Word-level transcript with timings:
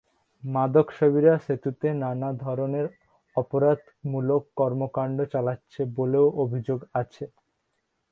মাদকসেবীরা 0.43 1.33
সেতুতে 1.45 1.87
নানা 2.03 2.29
ধরনের 2.43 2.85
অপরাধমূলক 3.35 4.41
কর্মকাণ্ড 4.57 5.17
চালাচ্ছে 5.33 5.81
বলেও 5.97 6.25
অভিযোগ 6.43 6.79
আছে। 6.93 7.23